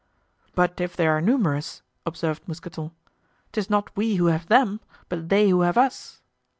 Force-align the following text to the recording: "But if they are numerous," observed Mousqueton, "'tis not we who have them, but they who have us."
"But 0.55 0.81
if 0.81 0.95
they 0.95 1.05
are 1.05 1.21
numerous," 1.21 1.83
observed 2.07 2.47
Mousqueton, 2.47 2.89
"'tis 3.51 3.69
not 3.69 3.95
we 3.95 4.15
who 4.15 4.25
have 4.33 4.47
them, 4.47 4.79
but 5.09 5.29
they 5.29 5.49
who 5.49 5.61
have 5.61 5.77
us." 5.77 6.21